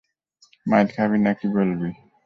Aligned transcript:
মাইর 0.65 0.87
খাবি 0.95 1.17
নাকি 1.25 1.45
বলবি? 1.55 1.89